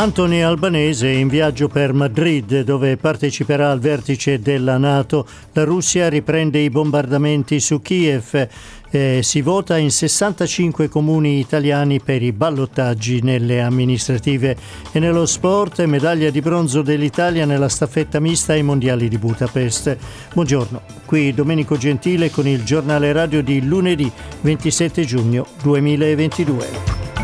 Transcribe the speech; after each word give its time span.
Anthony 0.00 0.40
Albanese 0.40 1.10
in 1.10 1.28
viaggio 1.28 1.68
per 1.68 1.92
Madrid 1.92 2.62
dove 2.62 2.96
parteciperà 2.96 3.70
al 3.70 3.80
vertice 3.80 4.40
della 4.40 4.78
Nato. 4.78 5.26
La 5.52 5.64
Russia 5.64 6.08
riprende 6.08 6.58
i 6.58 6.70
bombardamenti 6.70 7.60
su 7.60 7.82
Kiev. 7.82 8.48
Eh, 8.90 9.20
si 9.22 9.42
vota 9.42 9.76
in 9.76 9.90
65 9.90 10.88
comuni 10.88 11.38
italiani 11.38 12.00
per 12.00 12.22
i 12.22 12.32
ballottaggi 12.32 13.20
nelle 13.20 13.60
amministrative 13.60 14.56
e 14.90 14.98
nello 15.00 15.26
sport 15.26 15.84
medaglia 15.84 16.30
di 16.30 16.40
bronzo 16.40 16.80
dell'Italia 16.80 17.44
nella 17.44 17.68
staffetta 17.68 18.20
mista 18.20 18.54
ai 18.54 18.62
mondiali 18.62 19.06
di 19.06 19.18
Budapest. 19.18 19.98
Buongiorno, 20.32 20.80
qui 21.04 21.34
Domenico 21.34 21.76
Gentile 21.76 22.30
con 22.30 22.48
il 22.48 22.64
giornale 22.64 23.12
radio 23.12 23.42
di 23.42 23.62
lunedì 23.66 24.10
27 24.40 25.04
giugno 25.04 25.46
2022. 25.62 27.19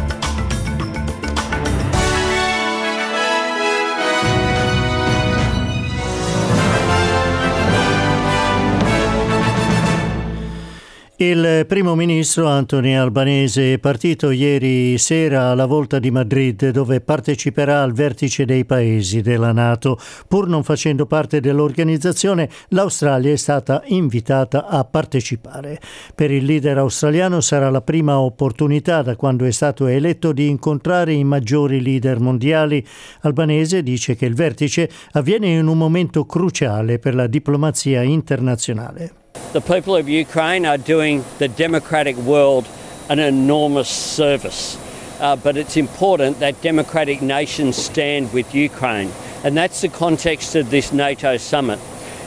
Il 11.18 11.64
primo 11.66 11.94
ministro 11.94 12.46
Anthony 12.46 12.92
Albanese 12.92 13.72
è 13.72 13.78
partito 13.78 14.30
ieri 14.30 14.98
sera 14.98 15.48
alla 15.48 15.64
volta 15.64 15.98
di 15.98 16.10
Madrid 16.10 16.68
dove 16.68 17.00
parteciperà 17.00 17.80
al 17.80 17.94
vertice 17.94 18.44
dei 18.44 18.66
paesi 18.66 19.22
della 19.22 19.52
Nato. 19.52 19.98
Pur 20.28 20.46
non 20.46 20.62
facendo 20.62 21.06
parte 21.06 21.40
dell'organizzazione, 21.40 22.50
l'Australia 22.68 23.32
è 23.32 23.36
stata 23.36 23.82
invitata 23.86 24.66
a 24.66 24.84
partecipare. 24.84 25.80
Per 26.14 26.30
il 26.30 26.44
leader 26.44 26.76
australiano 26.76 27.40
sarà 27.40 27.70
la 27.70 27.80
prima 27.80 28.18
opportunità 28.20 29.00
da 29.00 29.16
quando 29.16 29.46
è 29.46 29.50
stato 29.52 29.86
eletto 29.86 30.32
di 30.32 30.48
incontrare 30.48 31.14
i 31.14 31.24
maggiori 31.24 31.80
leader 31.80 32.20
mondiali. 32.20 32.86
Albanese 33.22 33.82
dice 33.82 34.16
che 34.16 34.26
il 34.26 34.34
vertice 34.34 34.90
avviene 35.12 35.48
in 35.48 35.66
un 35.66 35.78
momento 35.78 36.26
cruciale 36.26 36.98
per 36.98 37.14
la 37.14 37.26
diplomazia 37.26 38.02
internazionale. 38.02 39.24
The 39.52 39.60
people 39.60 39.96
of 39.96 40.08
Ukraine 40.08 40.66
are 40.66 40.78
doing 40.78 41.24
the 41.38 41.48
democratic 41.48 42.16
world 42.16 42.68
an 43.08 43.18
enormous 43.18 43.88
service. 43.88 44.78
Uh, 45.20 45.36
but 45.36 45.56
it's 45.56 45.76
important 45.76 46.40
that 46.40 46.60
democratic 46.60 47.22
nations 47.22 47.76
stand 47.76 48.32
with 48.32 48.54
Ukraine. 48.54 49.10
And 49.44 49.56
that's 49.56 49.80
the 49.80 49.88
context 49.88 50.56
of 50.56 50.70
this 50.70 50.92
NATO 50.92 51.36
summit. 51.36 51.78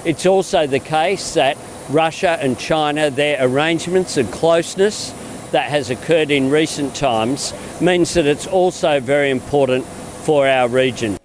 It's 0.05 0.25
also 0.25 0.65
the 0.65 0.79
case 0.79 1.33
that 1.33 1.57
Russia 1.89 2.37
and 2.41 2.57
China, 2.57 3.09
their 3.09 3.37
arrangements 3.45 4.17
and 4.17 4.31
closeness 4.31 5.11
that 5.51 5.69
has 5.69 5.89
occurred 5.89 6.31
in 6.31 6.49
recent 6.49 6.95
times, 6.95 7.53
means 7.81 8.13
that 8.13 8.25
it's 8.25 8.47
also 8.47 8.99
very 8.99 9.29
important 9.29 9.85
for 9.85 10.47
our 10.47 10.67
region. 10.67 11.18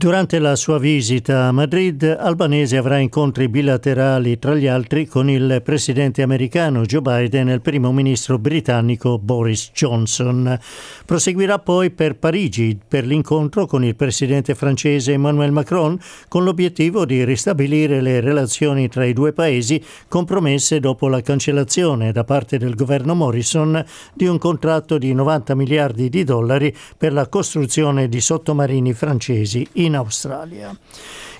Durante 0.00 0.38
la 0.38 0.54
sua 0.54 0.78
visita 0.78 1.46
a 1.46 1.52
Madrid, 1.52 2.04
Albanese 2.04 2.76
avrà 2.76 2.98
incontri 2.98 3.48
bilaterali, 3.48 4.38
tra 4.38 4.54
gli 4.54 4.68
altri, 4.68 5.06
con 5.06 5.28
il 5.28 5.60
presidente 5.64 6.22
americano 6.22 6.82
Joe 6.82 7.00
Biden 7.00 7.48
e 7.48 7.54
il 7.54 7.60
primo 7.60 7.90
ministro 7.90 8.38
britannico 8.38 9.18
Boris 9.18 9.72
Johnson. 9.74 10.56
Proseguirà 11.04 11.58
poi 11.58 11.90
per 11.90 12.14
Parigi 12.14 12.78
per 12.86 13.06
l'incontro 13.06 13.66
con 13.66 13.84
il 13.84 13.96
presidente 13.96 14.54
francese 14.54 15.14
Emmanuel 15.14 15.50
Macron, 15.50 15.98
con 16.28 16.44
l'obiettivo 16.44 17.04
di 17.04 17.24
ristabilire 17.24 18.00
le 18.00 18.20
relazioni 18.20 18.88
tra 18.88 19.04
i 19.04 19.12
due 19.12 19.32
paesi 19.32 19.82
compromesse 20.06 20.78
dopo 20.78 21.08
la 21.08 21.22
cancellazione 21.22 22.12
da 22.12 22.22
parte 22.22 22.56
del 22.56 22.76
governo 22.76 23.16
Morrison 23.16 23.84
di 24.14 24.26
un 24.26 24.38
contratto 24.38 24.96
di 24.96 25.12
90 25.12 25.56
miliardi 25.56 26.08
di 26.08 26.22
dollari 26.22 26.72
per 26.96 27.12
la 27.12 27.26
costruzione 27.26 28.08
di 28.08 28.20
sottomarini 28.20 28.92
francesi 28.92 29.66
in 29.72 29.86
in 29.88 29.96
Australia. 29.96 30.76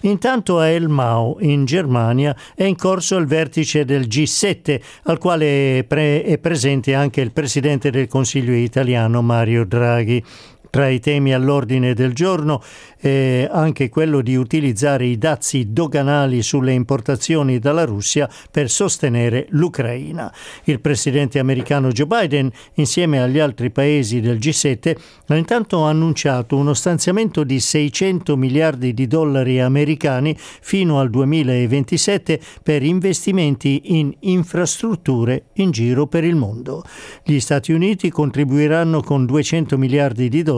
Intanto 0.03 0.59
a 0.59 0.69
El 0.69 0.89
Mao, 0.89 1.37
in 1.41 1.65
Germania, 1.65 2.37
è 2.55 2.65
in 2.65 2.77
corso 2.77 3.17
il 3.17 3.27
vertice 3.27 3.85
del 3.85 4.07
G7, 4.07 4.81
al 5.05 5.19
quale 5.19 5.79
è, 5.79 5.85
pre- 5.85 6.23
è 6.23 6.39
presente 6.39 6.95
anche 6.95 7.21
il 7.21 7.33
presidente 7.33 7.91
del 7.91 8.09
Consiglio 8.09 8.53
italiano 8.53 9.23
Mario 9.23 9.65
Draghi. 9.65 10.23
Tra 10.71 10.89
i 10.89 11.01
temi 11.01 11.33
all'ordine 11.33 11.95
del 11.95 12.13
giorno 12.13 12.63
eh, 13.01 13.49
anche 13.51 13.89
quello 13.89 14.21
di 14.21 14.37
utilizzare 14.37 15.07
i 15.07 15.17
dazi 15.17 15.73
doganali 15.73 16.43
sulle 16.43 16.73
importazioni 16.73 17.59
dalla 17.59 17.85
Russia 17.85 18.29
per 18.51 18.69
sostenere 18.69 19.47
l'Ucraina. 19.51 20.33
Il 20.65 20.81
presidente 20.81 21.39
americano 21.39 21.91
Joe 21.91 22.07
Biden, 22.07 22.51
insieme 22.75 23.23
agli 23.23 23.39
altri 23.39 23.71
paesi 23.71 24.21
del 24.21 24.37
G7, 24.37 24.97
ha 25.27 25.37
intanto 25.37 25.85
annunciato 25.85 26.57
uno 26.57 26.75
stanziamento 26.75 27.45
di 27.45 27.61
600 27.61 28.37
miliardi 28.37 28.93
di 28.93 29.07
dollari 29.07 29.61
americani 29.61 30.37
fino 30.39 31.01
al 31.01 31.09
2027 31.09 32.41
per 32.63 32.83
investimenti 32.83 33.97
in 33.97 34.15
infrastrutture 34.21 35.45
in 35.55 35.71
giro 35.71 36.07
per 36.07 36.25
il 36.25 36.37
mondo. 36.37 36.85
Gli 37.25 37.39
Stati 37.41 37.73
Uniti 37.73 38.11
contribuiranno 38.11 39.03
con 39.03 39.25
200 39.25 39.79
miliardi 39.79 40.29
di 40.29 40.43
dollari 40.43 40.57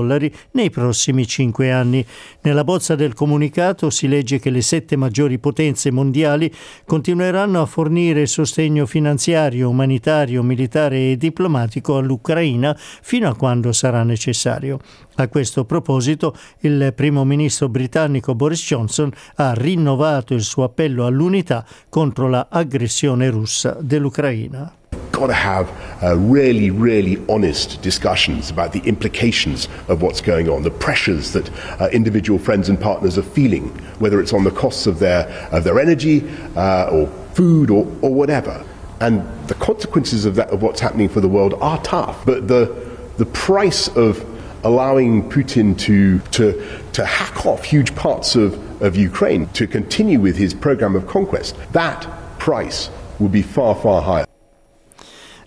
nei 0.53 0.71
prossimi 0.71 1.27
cinque 1.27 1.71
anni. 1.71 2.05
Nella 2.43 2.65
bozza 2.65 2.95
del 2.95 3.15
comunicato 3.15 3.91
si 3.91 4.09
legge 4.09 4.39
che 4.39 4.51
le 4.51 4.63
sette 4.63 4.97
maggiori 4.97 5.39
potenze 5.39 5.91
mondiali 5.91 6.53
continueranno 6.85 7.61
a 7.61 7.67
fornire 7.67 8.27
sostegno 8.27 8.87
finanziario, 8.87 9.69
umanitario, 9.69 10.43
militare 10.43 11.11
e 11.11 11.17
diplomatico 11.17 11.97
all'Ucraina 11.97 12.77
fino 12.77 13.29
a 13.29 13.37
quando 13.37 13.73
sarà 13.73 14.03
necessario. 14.03 14.79
A 15.17 15.29
questo 15.29 15.65
proposito, 15.65 16.35
il 16.61 16.93
primo 16.95 17.25
ministro 17.25 17.69
britannico 17.69 18.35
Boris 18.35 18.65
Johnson 18.65 19.13
ha 19.37 19.53
rinnovato 19.53 20.35
il 20.35 20.43
suo 20.43 20.65
appello 20.65 21.05
all'unità 21.05 21.65
contro 21.89 22.29
l'aggressione 22.29 23.29
russa 23.29 23.77
dell'Ucraina. 23.81 24.80
Got 25.21 25.29
to 25.29 25.33
have 25.35 26.03
uh, 26.03 26.17
really, 26.17 26.71
really 26.71 27.25
honest 27.29 27.81
discussions 27.83 28.51
about 28.51 28.73
the 28.73 28.81
implications 28.81 29.69
of 29.89 30.03
what's 30.03 30.21
going 30.21 30.49
on, 30.49 30.63
the 30.63 30.71
pressures 30.71 31.33
that 31.33 31.51
uh, 31.81 31.89
individual 31.93 32.39
friends 32.39 32.69
and 32.69 32.81
partners 32.81 33.17
are 33.19 33.23
feeling, 33.23 33.69
whether 34.01 34.21
it's 34.21 34.33
on 34.33 34.45
the 34.45 34.51
costs 34.51 34.87
of 34.87 34.99
their, 34.99 35.29
of 35.53 35.63
their 35.63 35.79
energy 35.79 36.29
uh, 36.57 36.91
or 36.91 37.07
food 37.35 37.71
or, 37.71 37.87
or 38.01 38.13
whatever. 38.13 38.65
And 39.01 39.23
the 39.49 39.55
consequences 39.55 40.25
of, 40.25 40.35
that, 40.35 40.51
of 40.51 40.63
what's 40.63 40.81
happening 40.81 41.09
for 41.09 41.21
the 41.21 41.29
world 41.29 41.55
are 41.61 41.81
tough. 41.83 42.27
But 42.27 42.49
the, 42.49 42.99
the 43.19 43.27
price 43.27 43.89
of 43.89 44.27
allowing 44.65 45.29
Putin 45.31 45.79
to, 45.81 46.19
to, 46.31 46.83
to 46.93 47.05
hack 47.05 47.47
off 47.47 47.65
huge 47.65 47.95
parts 47.95 48.37
of, 48.37 48.83
of 48.83 48.97
Ukraine, 48.97 49.47
to 49.49 49.67
continue 49.67 50.21
with 50.21 50.37
his 50.37 50.53
program 50.53 50.97
of 50.97 51.07
conquest, 51.07 51.57
that 51.73 52.07
price 52.39 52.91
will 53.19 53.29
be 53.29 53.43
far, 53.43 53.75
far 53.75 54.03
higher. 54.03 54.25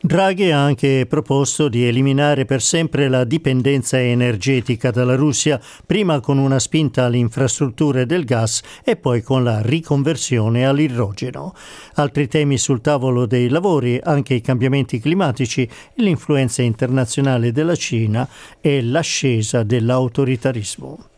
Draghi 0.06 0.52
ha 0.52 0.62
anche 0.62 1.06
proposto 1.08 1.69
di 1.69 1.88
eliminare 1.88 2.44
per 2.44 2.62
sempre 2.62 3.08
la 3.08 3.24
dipendenza 3.24 3.97
energetica 3.97 4.91
dalla 4.91 5.16
Russia, 5.16 5.58
prima 5.86 6.19
con 6.19 6.38
una 6.40 6.59
spinta 6.59 7.06
alle 7.06 7.19
infrastrutture 7.19 8.06
del 8.06 8.25
gas 8.25 8.62
e 8.84 8.97
poi 8.97 9.22
con 9.22 9.46
la 9.46 9.62
riconversione 9.62 10.66
all'idrogeno. 10.66 11.56
Altri 11.94 12.28
temi 12.28 12.58
sul 12.58 12.81
tavolo 12.81 13.25
dei 13.25 13.47
lavori, 13.47 13.97
anche 14.03 14.34
i 14.34 14.42
cambiamenti 14.42 15.00
climatici, 15.00 15.66
l'influenza 15.96 16.62
internazionale 16.62 17.53
della 17.53 17.78
Cina 17.78 18.27
e 18.60 18.83
l'ascesa 18.83 19.63
dell'autoritarismo. 19.63 21.12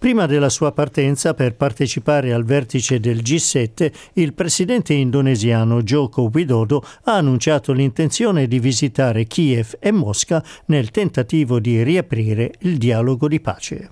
Prima 0.00 0.24
della 0.24 0.48
sua 0.48 0.72
partenza 0.72 1.34
per 1.34 1.56
partecipare 1.56 2.32
al 2.32 2.42
vertice 2.42 3.00
del 3.00 3.18
G7, 3.18 3.92
il 4.14 4.32
presidente 4.32 4.94
indonesiano 4.94 5.82
Joko 5.82 6.30
Widodo 6.32 6.82
ha 7.04 7.16
annunciato 7.16 7.74
l'intenzione 7.74 8.46
di 8.46 8.58
visitare 8.60 9.24
Kiev 9.24 9.76
e 9.78 9.92
Mosca 9.92 10.42
nel 10.68 10.90
tentativo 10.90 11.60
di 11.60 11.82
riaprire 11.82 12.52
il 12.60 12.78
dialogo 12.78 13.28
di 13.28 13.40
pace. 13.40 13.90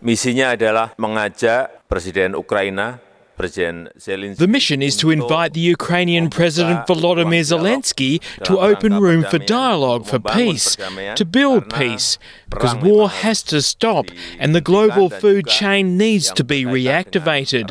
Misinya 0.00 0.48
adalah 0.48 0.92
mengajak 0.96 1.86
Presiden 1.86 2.34
Ukraina 2.34 2.98
The 3.42 4.46
mission 4.48 4.82
is 4.82 4.96
to 4.98 5.10
invite 5.10 5.52
the 5.52 5.60
Ukrainian 5.60 6.30
President 6.30 6.86
Volodymyr 6.86 7.40
Zelensky 7.40 8.20
to 8.44 8.58
open 8.60 9.00
room 9.00 9.24
for 9.24 9.38
dialogue 9.38 10.06
for 10.06 10.20
peace, 10.20 10.76
to 11.16 11.24
build 11.24 11.68
peace, 11.72 12.18
because 12.48 12.76
war 12.76 13.08
has 13.08 13.42
to 13.44 13.60
stop 13.60 14.06
and 14.38 14.54
the 14.54 14.60
global 14.60 15.10
food 15.10 15.46
chain 15.46 15.96
needs 15.96 16.30
to 16.32 16.44
be 16.44 16.64
reactivated. 16.64 17.66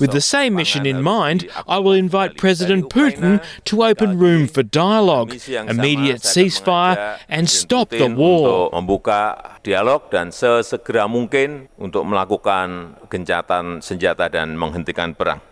With 0.00 0.12
the 0.12 0.20
same 0.20 0.54
mission 0.54 0.86
in 0.86 1.02
mind, 1.02 1.48
I 1.68 1.78
will 1.78 1.92
invite 1.92 2.36
President 2.36 2.90
Putin 2.90 3.44
to 3.66 3.84
open 3.84 4.18
room 4.18 4.48
for 4.48 4.62
dialogue, 4.62 5.32
immediate 5.48 6.22
ceasefire, 6.22 7.18
and 7.28 7.48
stop 7.48 7.90
the 7.90 8.08
war. 8.08 8.70
Dialog 9.62 10.10
dan 10.10 10.34
sesegera 10.34 11.06
mungkin 11.06 11.70
untuk 11.78 12.02
melakukan 12.02 12.98
gencatan 13.06 13.78
senjata 13.78 14.26
dan 14.26 14.58
menghentikan 14.58 15.14
perang. 15.14 15.51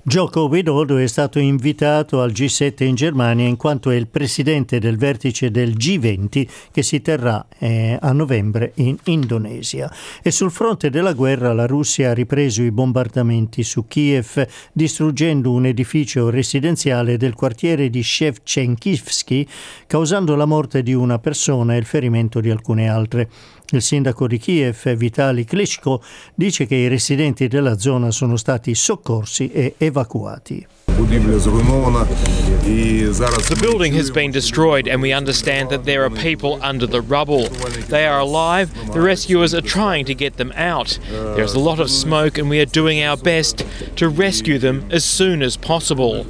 Gioco 0.00 0.44
Widodo 0.44 0.96
è 0.96 1.06
stato 1.08 1.38
invitato 1.40 2.22
al 2.22 2.30
G7 2.30 2.84
in 2.84 2.94
Germania 2.94 3.46
in 3.46 3.56
quanto 3.56 3.90
è 3.90 3.96
il 3.96 4.06
presidente 4.06 4.78
del 4.78 4.96
vertice 4.96 5.50
del 5.50 5.72
G20 5.72 6.48
che 6.70 6.82
si 6.82 7.02
terrà 7.02 7.44
eh, 7.58 7.98
a 8.00 8.12
novembre 8.12 8.72
in 8.76 8.96
Indonesia. 9.04 9.92
E 10.22 10.30
sul 10.30 10.52
fronte 10.52 10.88
della 10.88 11.12
guerra 11.12 11.52
la 11.52 11.66
Russia 11.66 12.10
ha 12.10 12.14
ripreso 12.14 12.62
i 12.62 12.70
bombardamenti 12.70 13.62
su 13.64 13.86
Kiev 13.86 14.46
distruggendo 14.72 15.50
un 15.50 15.66
edificio 15.66 16.30
residenziale 16.30 17.16
del 17.16 17.34
quartiere 17.34 17.90
di 17.90 18.02
Shevchenkivsky 18.02 19.46
causando 19.86 20.36
la 20.36 20.46
morte 20.46 20.82
di 20.82 20.94
una 20.94 21.18
persona 21.18 21.74
e 21.74 21.78
il 21.78 21.84
ferimento 21.84 22.40
di 22.40 22.50
alcune 22.50 22.88
altre. 22.88 23.28
Il 23.70 23.82
sindaco 23.82 24.26
di 24.26 24.38
Kiev, 24.38 24.94
Vitali 24.94 25.44
Klitschko, 25.44 26.02
dice 26.34 26.64
che 26.64 26.74
i 26.74 26.88
residenti 26.88 27.48
della 27.48 27.78
zona 27.78 28.10
sono 28.10 28.36
stati 28.36 28.74
soccorsi 28.74 29.50
e 29.50 29.74
evacuati. 29.76 29.87
The 33.48 33.58
building 33.60 33.92
has 33.94 34.10
been 34.10 34.32
destroyed, 34.32 34.88
and 34.88 35.00
we 35.00 35.12
understand 35.12 35.70
that 35.70 35.84
there 35.84 36.04
are 36.04 36.10
people 36.10 36.58
under 36.62 36.86
the 36.86 37.00
rubble. 37.00 37.48
They 37.48 38.06
are 38.06 38.18
alive, 38.18 38.92
the 38.92 39.00
rescuers 39.00 39.54
are 39.54 39.60
trying 39.60 40.04
to 40.06 40.14
get 40.14 40.36
them 40.36 40.52
out. 40.56 40.98
There's 41.08 41.54
a 41.54 41.60
lot 41.60 41.78
of 41.78 41.90
smoke, 41.90 42.36
and 42.36 42.50
we 42.50 42.60
are 42.60 42.66
doing 42.66 43.02
our 43.02 43.16
best 43.16 43.64
to 43.96 44.08
rescue 44.08 44.58
them 44.58 44.88
as 44.90 45.04
soon 45.04 45.42
as 45.42 45.56
possible. 45.56 46.24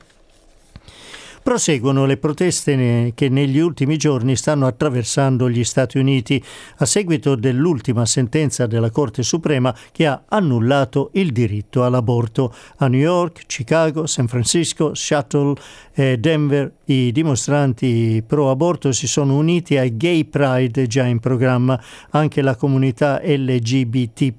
Proseguono 1.44 2.06
le 2.06 2.16
proteste 2.16 3.12
che 3.14 3.28
negli 3.28 3.58
ultimi 3.58 3.98
giorni 3.98 4.34
stanno 4.34 4.66
attraversando 4.66 5.50
gli 5.50 5.62
Stati 5.62 5.98
Uniti 5.98 6.42
a 6.78 6.86
seguito 6.86 7.34
dell'ultima 7.34 8.06
sentenza 8.06 8.66
della 8.66 8.90
Corte 8.90 9.22
Suprema 9.22 9.76
che 9.92 10.06
ha 10.06 10.22
annullato 10.26 11.10
il 11.12 11.32
diritto 11.32 11.84
all'aborto. 11.84 12.50
A 12.78 12.88
New 12.88 12.98
York, 12.98 13.44
Chicago, 13.44 14.06
San 14.06 14.26
Francisco, 14.26 14.94
Seattle 14.94 15.52
e 15.92 16.16
Denver 16.16 16.72
i 16.86 17.12
dimostranti 17.12 18.22
pro 18.26 18.50
aborto 18.50 18.92
si 18.92 19.06
sono 19.06 19.36
uniti 19.36 19.76
ai 19.78 19.96
Gay 19.96 20.24
Pride 20.24 20.86
già 20.86 21.04
in 21.04 21.18
programma. 21.20 21.80
Anche 22.10 22.42
la 22.42 22.56
comunità 22.56 23.20
LGBT 23.22 24.32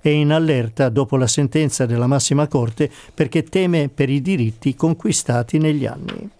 è 0.00 0.08
in 0.08 0.32
allerta 0.32 0.88
dopo 0.88 1.16
la 1.16 1.26
sentenza 1.26 1.86
della 1.86 2.06
massima 2.06 2.46
corte 2.46 2.90
perché 3.14 3.42
teme 3.44 3.88
per 3.88 4.08
i 4.08 4.20
diritti 4.20 4.74
conquistati 4.74 5.58
negli 5.58 5.86
anni. 5.86 6.07
me. 6.12 6.37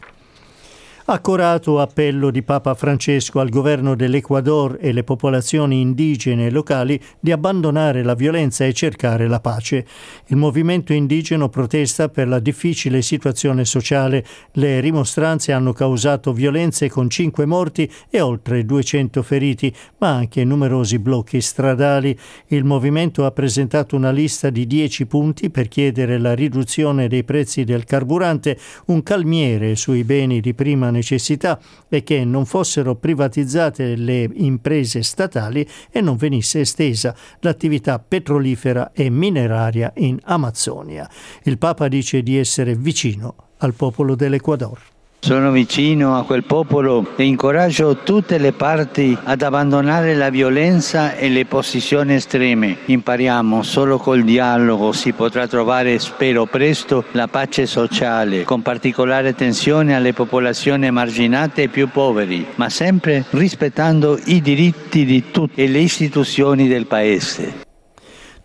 Accorato 1.11 1.81
appello 1.81 2.31
di 2.31 2.43
Papa 2.43 2.75
Francesco 2.75 3.41
al 3.41 3.49
governo 3.49 3.95
dell'Ecuador 3.95 4.77
e 4.79 4.93
le 4.93 5.05
popolazioni 5.05 5.81
indigene 5.81 6.51
locali 6.51 7.01
di 7.19 7.33
abbandonare 7.33 8.03
la 8.03 8.13
violenza 8.13 8.67
e 8.67 8.75
cercare 8.75 9.27
la 9.27 9.41
pace. 9.41 9.87
Il 10.27 10.37
movimento 10.37 10.93
indigeno 10.93 11.49
protesta 11.49 12.11
per 12.11 12.29
la 12.29 12.41
difficile 12.41 13.01
situazione 13.01 13.65
sociale. 13.65 14.23
Le 14.53 14.81
rimostranze 14.81 15.53
hanno 15.53 15.73
causato 15.73 16.35
violenze 16.35 16.91
con 16.91 17.09
cinque 17.09 17.47
morti 17.47 17.91
e 18.11 18.21
oltre 18.21 18.67
200 18.67 19.23
feriti, 19.23 19.75
ma 20.01 20.11
anche 20.11 20.45
numerosi 20.45 20.99
blocchi 20.99 21.41
stradali. 21.41 22.15
Il 22.49 22.65
movimento 22.65 23.25
ha 23.25 23.31
presentato 23.31 23.97
una 23.97 24.11
lista 24.11 24.51
di 24.51 24.67
10 24.67 25.07
punti 25.07 25.49
per 25.49 25.69
chiedere 25.69 26.19
la 26.19 26.35
riduzione 26.35 27.09
dei 27.09 27.25
prezzi 27.25 27.65
del 27.65 27.85
carburante, 27.85 28.59
un 28.89 29.03
calmiere 29.03 29.75
sui 29.75 30.05
beni 30.05 30.41
di 30.41 30.53
prima 30.53 30.91
necessità 30.91 30.97
necessità 30.99 31.59
e 31.89 32.03
che 32.03 32.25
non 32.25 32.45
fossero 32.45 32.97
privatizzate 32.97 33.97
le 33.97 34.29
imprese 34.35 35.03
statali 35.03 35.67
e 35.91 36.01
non 36.01 36.17
venisse 36.17 36.61
estesa 36.61 37.15
l'attività 37.41 37.99
petrolifera 37.99 38.93
e 38.93 39.09
mineraria 39.11 39.93
in 39.97 40.19
Amazzonia. 40.25 41.09
Il 41.45 41.59
Papa 41.59 41.89
dice 41.89 42.23
di 42.23 42.37
essere 42.37 42.75
vicino 42.75 43.35
al 43.59 43.75
popolo 43.75 44.15
dell'Ecuador. 44.15 44.98
Sono 45.21 45.51
vicino 45.51 46.17
a 46.17 46.25
quel 46.25 46.45
popolo 46.45 47.15
e 47.17 47.25
incoraggio 47.25 47.99
tutte 47.99 48.39
le 48.39 48.53
parti 48.53 49.19
ad 49.25 49.43
abbandonare 49.43 50.15
la 50.15 50.31
violenza 50.31 51.17
e 51.17 51.29
le 51.29 51.45
posizioni 51.45 52.15
estreme. 52.15 52.79
Impariamo, 52.87 53.63
solo 53.63 53.99
col 53.99 54.23
dialogo 54.23 54.93
si 54.93 55.13
potrà 55.13 55.47
trovare, 55.47 55.99
spero 55.99 56.47
presto, 56.47 57.05
la 57.13 57.27
pace 57.27 57.67
sociale, 57.67 58.45
con 58.45 58.63
particolare 58.63 59.29
attenzione 59.29 59.95
alle 59.95 60.15
popolazioni 60.15 60.87
emarginate 60.87 61.65
e 61.65 61.69
più 61.69 61.89
poveri, 61.91 62.47
ma 62.55 62.71
sempre 62.71 63.25
rispettando 63.31 64.19
i 64.27 64.41
diritti 64.41 65.05
di 65.05 65.31
tutti 65.31 65.63
e 65.63 65.69
le 65.69 65.81
istituzioni 65.81 66.69
del 66.69 66.87
Paese. 66.87 67.67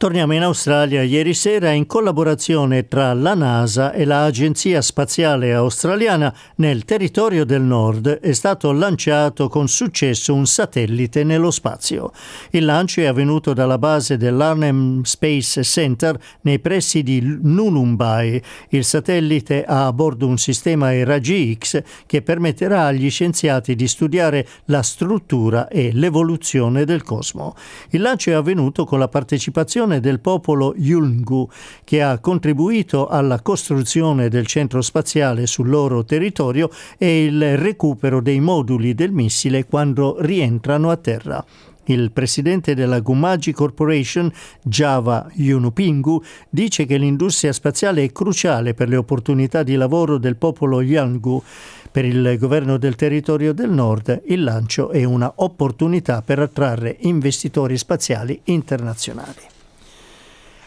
Torniamo 0.04 0.34
in 0.34 0.42
Australia. 0.42 1.02
Ieri 1.02 1.34
sera, 1.34 1.72
in 1.72 1.86
collaborazione 1.86 2.90
tra 2.90 3.14
la 3.14 3.36
NASA 3.36 3.94
e 3.94 4.04
l'Agenzia 4.04 4.82
Spaziale 4.82 5.54
Australiana, 5.54 6.36
nel 6.56 6.84
territorio 6.84 7.46
del 7.46 7.62
nord 7.62 8.10
è 8.20 8.34
stato 8.34 8.74
lanciato 8.74 9.48
con 9.48 9.70
successo 9.70 10.34
un 10.34 10.46
satellite 10.46 11.24
nello 11.24 11.52
spazio. 11.52 12.12
Il 12.50 12.66
lancio 12.66 13.00
è 13.00 13.06
avvenuto 13.06 13.54
dalla 13.54 13.78
base 13.78 14.18
dell'Arnhem 14.18 15.04
Space 15.04 15.64
Center 15.64 16.20
nei 16.42 16.60
pressi 16.60 17.02
di 17.02 17.22
Nulumbai. 17.42 18.44
Il 18.72 18.84
satellite 18.84 19.64
ha 19.64 19.86
a 19.86 19.94
bordo 19.94 20.28
un 20.28 20.38
sistema 20.38 20.92
raggi 21.06 21.58
X 21.58 21.82
che 22.06 22.22
permetterà 22.22 22.88
agli 22.88 23.10
scienziati 23.10 23.74
di 23.74 23.88
studiare 23.88 24.46
la 24.66 24.82
struttura 24.82 25.70
e 25.70 25.92
l'evoluzione 25.94 26.84
del 26.84 27.04
cosmo. 27.04 27.56
Il 27.92 28.02
lancio 28.02 28.32
è 28.32 28.34
avvenuto 28.34 28.84
con 28.84 29.00
la 29.00 29.08
partecipazione 29.08 29.92
del 30.00 30.20
popolo 30.20 30.74
Yulngu, 30.78 31.50
che 31.84 32.02
ha 32.02 32.20
contribuito 32.20 33.08
alla 33.08 33.42
costruzione 33.42 34.30
del 34.30 34.48
centro 34.48 34.82
spaziale 34.82 35.48
sul 35.48 35.70
loro 35.70 36.04
territorio 36.04 36.70
e 36.98 37.26
il 37.26 37.58
recupero 37.58 38.22
dei 38.22 38.40
moduli 38.40 38.94
del 38.94 39.12
missile 39.12 39.66
quando 39.66 40.18
rientrano 40.20 40.90
a 40.90 40.98
terra. 40.98 41.46
Il 41.86 42.12
presidente 42.12 42.76
della 42.76 43.02
Gumaji 43.02 43.52
Corporation, 43.52 44.32
Java 44.62 45.28
Yunupingu, 45.34 46.24
dice 46.50 46.86
che 46.86 46.98
l'industria 46.98 47.52
spaziale 47.52 48.06
è 48.06 48.12
cruciale 48.12 48.74
per 48.74 48.88
le 48.88 48.96
opportunità 48.96 49.64
di 49.64 49.76
lavoro 49.76 50.18
del 50.18 50.38
popolo 50.38 50.82
Yulngu. 50.82 51.44
Per 51.92 52.06
il 52.06 52.38
governo 52.40 52.78
del 52.78 52.96
territorio 52.96 53.54
del 53.54 53.70
nord 53.70 54.22
il 54.28 54.44
lancio 54.44 54.92
è 54.92 55.04
una 55.04 55.32
opportunità 55.36 56.22
per 56.22 56.40
attrarre 56.40 56.96
investitori 57.02 57.78
spaziali 57.78 58.40
internazionali. 58.46 59.53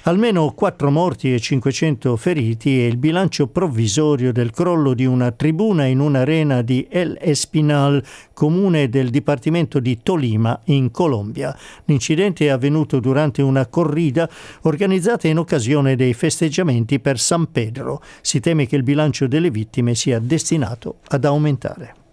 Almeno 0.08 0.52
4 0.52 0.88
morti 0.92 1.34
e 1.34 1.40
500 1.40 2.16
feriti 2.16 2.80
è 2.80 2.84
il 2.84 2.96
bilancio 2.96 3.48
provvisorio 3.48 4.32
del 4.32 4.52
crollo 4.52 4.94
di 4.94 5.04
una 5.04 5.32
tribuna 5.32 5.86
in 5.86 5.98
un'arena 5.98 6.62
di 6.62 6.86
El 6.88 7.18
Espinal, 7.20 8.00
comune 8.32 8.88
del 8.88 9.10
Dipartimento 9.10 9.80
di 9.80 9.98
Tolima, 10.04 10.60
in 10.66 10.92
Colombia. 10.92 11.56
L'incidente 11.86 12.46
è 12.46 12.50
avvenuto 12.50 13.00
durante 13.00 13.42
una 13.42 13.66
corrida 13.66 14.30
organizzata 14.60 15.26
in 15.26 15.38
occasione 15.38 15.96
dei 15.96 16.14
festeggiamenti 16.14 17.00
per 17.00 17.18
San 17.18 17.50
Pedro. 17.50 18.00
Si 18.20 18.38
teme 18.38 18.68
che 18.68 18.76
il 18.76 18.84
bilancio 18.84 19.26
delle 19.26 19.50
vittime 19.50 19.96
sia 19.96 20.20
destinato 20.20 20.98
ad 21.08 21.24
aumentare. 21.24 22.05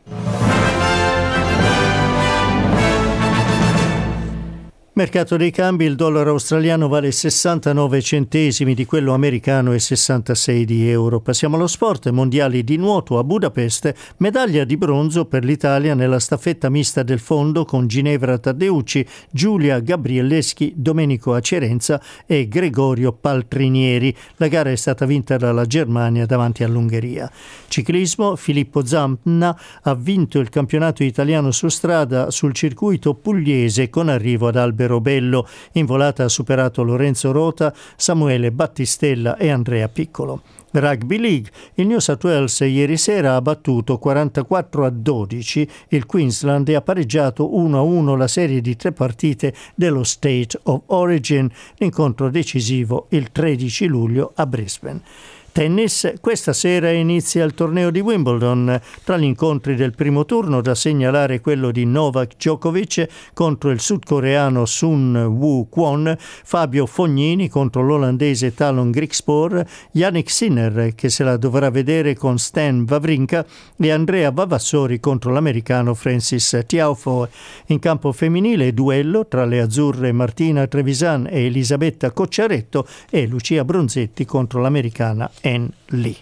Mercato 4.95 5.37
dei 5.37 5.49
cambi, 5.49 5.85
il 5.85 5.95
dollaro 5.95 6.29
australiano 6.29 6.87
vale 6.87 7.11
69 7.11 7.99
centesimi 7.99 8.75
di 8.75 8.85
quello 8.85 9.15
americano 9.15 9.73
e 9.73 9.79
66 9.79 10.65
di 10.65 10.87
euro. 10.87 11.19
Passiamo 11.19 11.55
allo 11.55 11.65
sport, 11.65 12.11
mondiali 12.11 12.63
di 12.63 12.77
nuoto 12.77 13.17
a 13.17 13.23
Budapest, 13.23 13.91
medaglia 14.17 14.63
di 14.65 14.77
bronzo 14.77 15.25
per 15.25 15.45
l'Italia 15.45 15.95
nella 15.95 16.19
staffetta 16.19 16.69
mista 16.69 17.01
del 17.01 17.17
fondo 17.17 17.65
con 17.65 17.87
Ginevra 17.87 18.37
Taddeucci, 18.37 19.03
Giulia 19.31 19.79
Gabrielleschi, 19.79 20.73
Domenico 20.75 21.33
Acerenza 21.33 21.99
e 22.27 22.47
Gregorio 22.47 23.13
Paltrinieri. 23.13 24.15
La 24.35 24.47
gara 24.47 24.69
è 24.69 24.75
stata 24.75 25.07
vinta 25.07 25.37
dalla 25.37 25.65
Germania 25.65 26.27
davanti 26.27 26.63
all'Ungheria. 26.63 27.31
Ciclismo, 27.67 28.35
Filippo 28.35 28.85
Zamna 28.85 29.59
ha 29.81 29.95
vinto 29.95 30.37
il 30.37 30.49
campionato 30.49 31.03
italiano 31.03 31.49
su 31.49 31.67
strada 31.67 32.29
sul 32.29 32.53
circuito 32.53 33.15
pugliese 33.15 33.89
con 33.89 34.07
arrivo 34.07 34.49
ad 34.49 34.57
Albert 34.83 35.01
Bello. 35.01 35.47
In 35.73 35.85
volata 35.85 36.23
ha 36.23 36.29
superato 36.29 36.83
Lorenzo 36.83 37.31
Rota, 37.31 37.73
Samuele 37.95 38.51
Battistella 38.51 39.37
e 39.37 39.49
Andrea 39.49 39.87
Piccolo. 39.87 40.41
Rugby 40.71 41.17
League. 41.17 41.51
Il 41.75 41.87
New 41.87 41.99
South 41.99 42.23
Wales 42.23 42.59
ieri 42.61 42.97
sera 42.97 43.35
ha 43.35 43.41
battuto 43.41 43.97
44 43.99 44.85
a 44.85 44.89
12 44.89 45.69
il 45.89 46.05
Queensland 46.05 46.67
e 46.69 46.75
ha 46.75 46.81
pareggiato 46.81 47.55
1 47.55 47.77
a 47.77 47.81
1 47.81 48.15
la 48.15 48.27
serie 48.27 48.59
di 48.59 48.75
tre 48.75 48.91
partite 48.91 49.53
dello 49.75 50.03
State 50.03 50.59
of 50.63 50.81
Origin, 50.87 51.47
l'incontro 51.77 52.29
decisivo 52.29 53.05
il 53.09 53.31
13 53.31 53.85
luglio 53.85 54.31
a 54.35 54.47
Brisbane. 54.47 55.01
Tennis, 55.53 56.15
questa 56.19 56.51
sera 56.51 56.89
inizia 56.89 57.43
il 57.43 57.53
torneo 57.53 57.91
di 57.91 57.99
Wimbledon. 57.99 58.81
Tra 59.03 59.17
gli 59.17 59.23
incontri 59.23 59.75
del 59.75 59.93
primo 59.93 60.25
turno 60.25 60.61
da 60.61 60.73
segnalare 60.73 61.41
quello 61.41 61.69
di 61.69 61.85
Novak 61.85 62.37
Djokovic 62.37 63.07
contro 63.35 63.69
il 63.69 63.79
sudcoreano 63.79 64.65
Sun 64.65 65.15
Woo 65.15 65.67
Kwon, 65.69 66.17
Fabio 66.17 66.87
Fognini 66.87 67.49
contro 67.49 67.83
l'olandese 67.83 68.55
Talon 68.55 68.89
Grigspor, 68.89 69.63
Yannick 69.91 70.31
Sinner 70.31 70.95
che 70.95 71.09
se 71.09 71.23
la 71.23 71.37
dovrà 71.37 71.69
vedere 71.69 72.15
con 72.15 72.39
Stan 72.39 72.83
Wawrinka 72.89 73.45
e 73.77 73.91
Andrea 73.91 74.31
Vavassori 74.31 74.99
contro 74.99 75.31
l'americano 75.31 75.93
Francis 75.93 76.63
Tiafoe. 76.65 77.29
In 77.67 77.77
campo 77.77 78.11
femminile 78.11 78.73
duello 78.73 79.27
tra 79.27 79.45
le 79.45 79.61
azzurre 79.61 80.13
Martina 80.13 80.65
Trevisan 80.65 81.27
e 81.29 81.45
Elisabetta 81.45 82.09
Cocciaretto 82.09 82.87
e 83.11 83.27
Lucia 83.27 83.63
Bronzetti 83.63 84.25
contro 84.25 84.59
l'americana 84.59 85.29
en 85.43 85.73
Lee. 85.87 86.17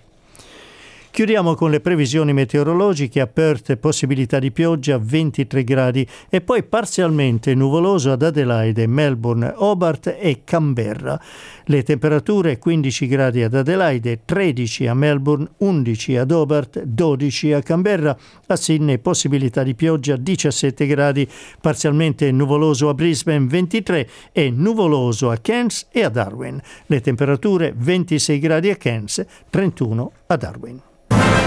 Chiudiamo 1.22 1.54
con 1.54 1.70
le 1.70 1.82
previsioni 1.82 2.34
meteorologiche, 2.34 3.22
a 3.22 3.28
Perth 3.28 3.76
possibilità 3.76 4.40
di 4.40 4.52
pioggia 4.52 4.98
23 4.98 5.64
gradi 5.64 6.08
e 6.28 6.42
poi 6.42 6.64
parzialmente 6.64 7.54
nuvoloso 7.54 8.12
ad 8.12 8.24
Adelaide, 8.24 8.88
Melbourne, 8.88 9.54
Hobart 9.56 10.18
e 10.20 10.42
Canberra. 10.44 11.22
Le 11.66 11.84
temperature 11.84 12.58
15 12.58 13.06
gradi 13.06 13.44
ad 13.44 13.54
Adelaide, 13.54 14.22
13 14.26 14.88
a 14.88 14.96
Melbourne, 14.96 15.48
11 15.58 16.18
ad 16.18 16.32
Hobart, 16.32 16.82
12 16.82 17.54
a 17.54 17.62
Canberra, 17.62 18.18
a 18.48 18.56
Sydney 18.56 18.98
possibilità 18.98 19.62
di 19.62 19.76
pioggia 19.76 20.16
17 20.16 20.88
gradi, 20.88 21.30
parzialmente 21.62 22.32
nuvoloso 22.32 22.90
a 22.90 22.96
Brisbane 22.96 23.46
23 23.46 24.10
e 24.32 24.50
nuvoloso 24.50 25.30
a 25.30 25.38
Cairns 25.38 25.86
e 25.92 26.04
a 26.04 26.10
Darwin. 26.10 26.60
Le 26.88 27.00
temperature 27.00 27.76
26 27.78 28.40
gradi 28.40 28.72
a 28.72 28.76
Cairns, 28.76 29.24
31 29.52 30.12
a 30.26 30.36
Darwin. 30.36 30.82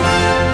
Bye. 0.04 0.53